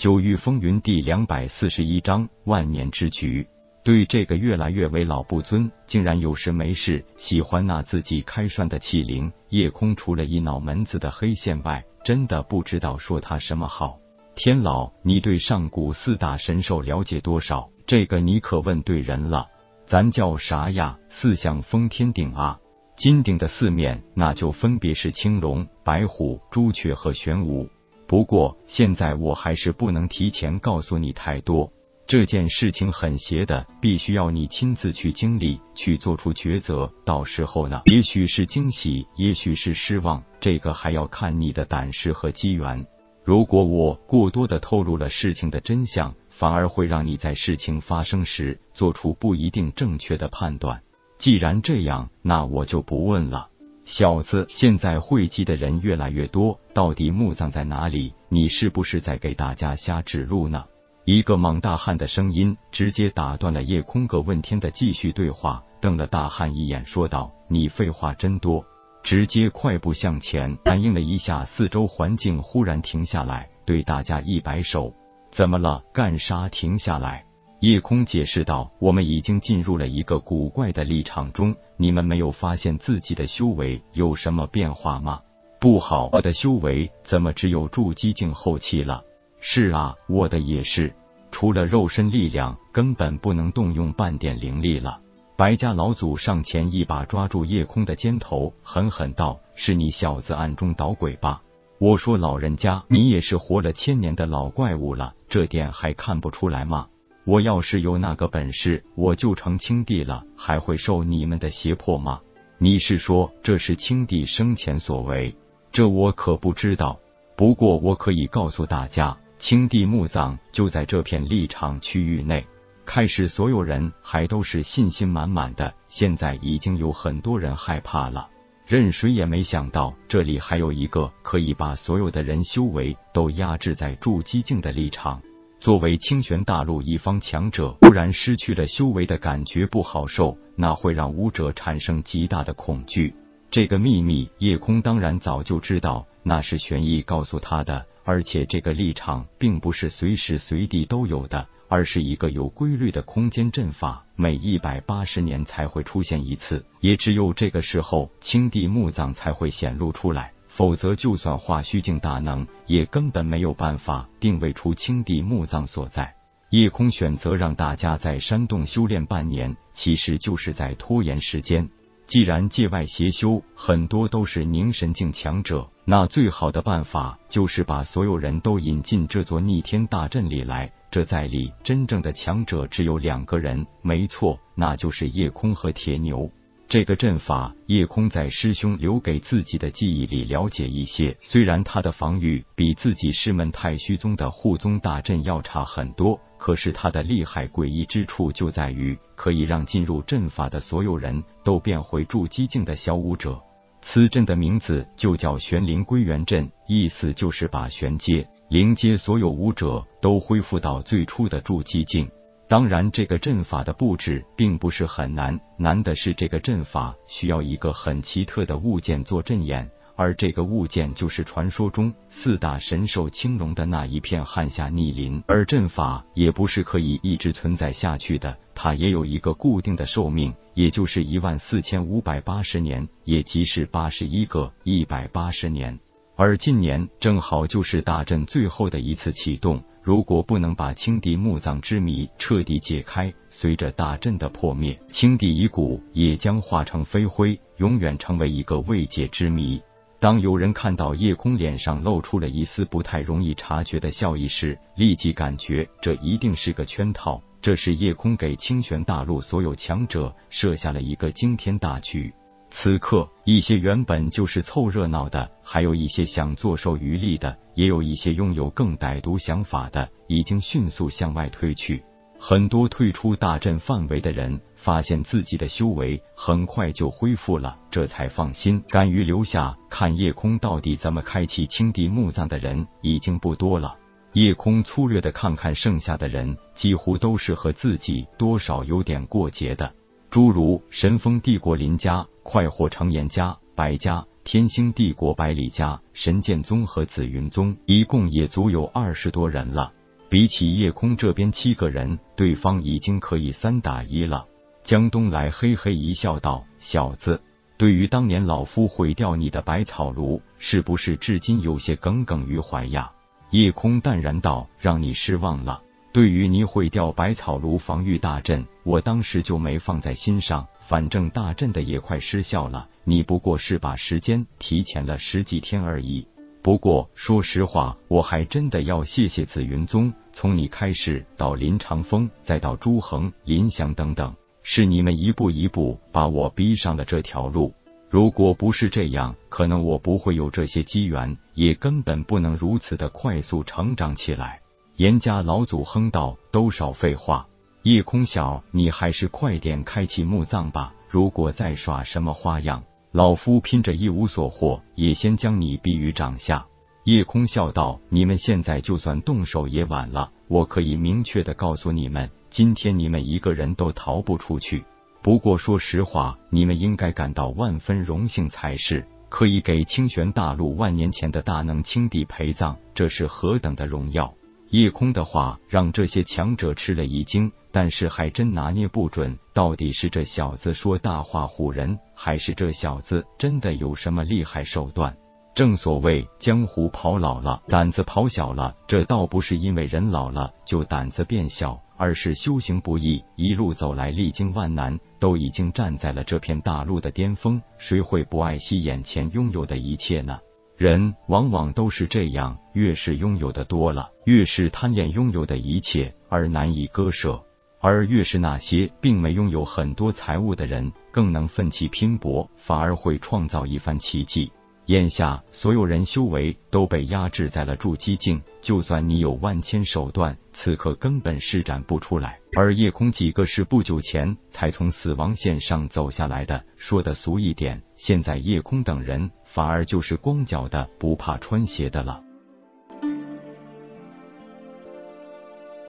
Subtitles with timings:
[0.00, 3.46] 九域风云第两百四十一章万年之局。
[3.84, 13.98] 对这个越来越为老不尊，竟然有事没事喜欢拿自己开涮的气灵，夜空除了一脑门子的黑线外，真的不知道说他什么好。
[14.34, 17.68] 天老，你对上古四大神兽了解多少？
[17.86, 19.48] 这个你可问对人了。
[19.84, 20.98] 咱叫啥呀？
[21.10, 22.58] 四象封天鼎啊！
[22.96, 27.68] 金鼎的四面，那就分别是青龙、白虎、朱雀和玄武。
[28.10, 31.72] 不过现在我还是不能提前告诉你太多，
[32.08, 36.92] 这件事情很邪的，必须要你亲自去经历，去做出抉择。
[37.04, 42.84] 到时候呢，也许是惊喜，也许是失望，这个还要看你的胆识和机缘。
[43.24, 50.82] 如果我过多的透露了事情的真相，反而会让你在事情发生时做出不一定正确的判断。
[51.16, 53.49] 既然这样，那我就不问了。
[53.90, 58.14] 小子，现在汇集的人越来越多，到底墓葬在哪里？
[58.28, 60.64] 你是不是在给大家瞎指路呢？
[61.04, 68.64] 一个莽大汉的声音直接打断了夜空阁问天的继续对话，瞪了大汉一眼，说道：“你废话真多！”
[69.02, 74.94] 直接快步向前，感应了一下四周环境，忽然停下来，对大家一摆手
[75.32, 75.82] ：“怎么了？
[75.92, 76.48] 干啥？
[76.48, 77.24] 停下来！”
[77.60, 85.20] 夜空解释道：“我们已经进入了一个古怪的立场中，你们没有发现自己的修为有什么变化吗？
[85.60, 89.04] 不好，我的修为怎么只有筑基境后期了？
[89.42, 90.94] 是啊，我的也是，
[91.30, 94.98] 除了肉身力量，根本不能动用半点灵力了。”
[95.36, 101.42] 白家老祖上前一把抓住夜空的肩头，狠狠道：“是你小子暗中捣鬼吧？
[101.78, 106.88] 我说老人家，你也是活了千年的老怪物了，这点还看不出来吗？”
[107.24, 112.20] 我要是有那个本事，我就成青帝了，还会受你们的胁迫吗？
[112.58, 115.34] 你是说这是青帝生前所为？
[115.72, 116.98] 这我可不知道。
[117.36, 122.46] 不过我可以告诉大家，青帝墓葬就在这片立场区域内。
[122.84, 128.28] 开始所有人还都是信心满满的，现在已经有很多人害怕了。
[128.66, 135.22] 任谁也没想到，这里还有一个可以把所有的人修为都压制在筑基境的立场。
[135.60, 143.14] 作为清玄大陆一方强者，突然失去了修为的感觉不好受，那会让武者产生极大的恐惧。
[143.50, 147.84] 这个秘密，夜空当然早就知道，那是玄逸告诉他的。
[148.04, 160.32] 而且这个立场并不是随时随地都有的，而是一个有规律的空间阵法，每一百八十年才会出现一次，也只有这个时候，青帝墓葬才会显露出来。
[160.50, 166.14] 否则，就算化虚境大能，也根本没有办法定位出青帝墓葬所在。
[166.50, 171.68] 夜空选择让大家在山洞修炼半年，其实就是在拖延时间。
[172.08, 180.72] 既然界外邪修很多都是凝神境强者，那最好的办法就是把所有人都引进这座逆天大阵里来。
[180.90, 186.28] 这在里真正的强者只有两个人，没错，那就是夜空和铁牛。
[186.70, 191.16] 这个阵法，夜空在师兄留给自己的记忆里了解一些。
[191.20, 203.36] 虽然他的防御比自己师门太虚宗的护宗大阵要差很多，可是他的厉害诡异之处就在于可以让进入阵法的所有人都变回筑基境的小武者。
[203.82, 212.08] 此阵的名字就叫玄灵归元阵，意思就是把玄阶、灵阶所有武者都恢复到最初的筑基境。
[212.50, 225.22] 当然，这个阵法的布置并不是很难，难的是这个阵法需要一个很奇特的物件做阵眼，而这个物件就是传说中四大神兽青龙的那一片汉下逆鳞。
[225.28, 235.78] 而阵法也不是可以一直存在下去的，它也有一个固定的寿命，也就是一万四千五百八十年，也即是八十一个一百八十年。
[236.16, 239.62] 而今年正好就是大阵最后的一次启动。
[239.82, 249.60] 如果不能把青帝墓葬之谜彻底解开，随着大阵的破灭，青帝遗骨也将化成飞灰，永远成为一个未解之谜。
[249.98, 262.12] 当有人看到夜空脸上露出了一丝不太容易察觉的笑意时，立即感觉这一定是个圈套，这是夜空给清玄大陆所有强者设下了一个惊天大局。
[262.50, 271.82] 此刻，一些原本就是凑热闹的，还有一些想坐收渔利的，也有一些拥有更歹毒想法的，已经迅速向外退去。
[272.18, 283.76] 很多退出大阵范围的人，发现自己的修为很快就恢复了，这才放心，敢于留下看夜空到底怎么开启青帝墓葬的人已经不多了。
[284.12, 289.72] 夜空粗略的看看剩下的人，几乎都是和自己多少有点过节的。
[290.10, 299.72] 诸如神风帝国林家、快活成岩家、百家、天星帝国百里家、神剑宗和紫云宗，一共也足有二十多人了。
[300.08, 304.26] 比起夜空这边七个人，对方已经可以三打一了。
[304.64, 307.22] 江东来嘿嘿一笑，道：“小子，
[307.56, 312.90] 对于当年老夫毁掉你的百草炉，是不是至今有些耿耿于怀呀？”
[313.30, 315.62] 夜空淡然道：“让你失望了。
[315.92, 320.46] 对于你毁掉百草炉防御大阵，我当时就没放在心上。
[320.60, 326.06] 反正大阵的也快失效了，你不过是把时间提前了十几天而已。”
[326.42, 329.92] 不过，说实话，我还真的要谢谢紫云宗。
[330.12, 337.52] 从你开始到林长风，再到朱恒、林祥等等，是你们一步一步把我逼上了这条路。
[337.90, 344.39] 如果不是这样，可能我不会有这些机缘，也根本不能如此的快速成长起来。
[344.80, 347.26] 严家老祖哼道：“都少废话，
[347.64, 350.72] 夜空晓，你还是快点开启墓葬吧。
[350.88, 356.46] 如果再耍什么花样。”老夫拼着一无所获，也先将你逼于掌下。
[356.84, 360.10] 夜空笑道：“你们现在就算动手也晚了。
[360.28, 364.64] 我可以明确的告诉你们，今天你们一个人都逃不出去。
[365.02, 374.14] 不过说实话，你们应该感到万分荣幸才是，可以给清玄大陆万年前的大能青帝陪葬，这是何等的荣耀！”
[374.50, 384.96] 夜空的话让这些强者吃了一惊，但是还真拿捏不准，到底是这小子说大话唬人，还是这小子真的有什么厉害手段？
[385.36, 400.18] 正所谓江湖跑老了，胆子跑小了，这倒不是因为人老了就胆子变小，而是修行不易，一路走来历经万难，都已经站在了这片大陆的巅峰，谁会不爱惜眼前拥有的一切呢？
[400.60, 407.24] 人往往都是这样，越是拥有的多了，越是贪恋拥有的一切而难以割舍；
[407.62, 414.30] 而越是那些并没拥有很多财物的人，更能奋起拼搏，反而会创造一番奇迹。
[414.70, 422.20] 眼下，所有人修为都被压制在了筑基境，就算你有万千手段，此刻根本施展不出来。
[422.36, 432.04] 而夜空几个是不久前才从死亡线上走下来的，说的俗一点，现在夜空等人反而就是光脚的，不怕穿鞋的了。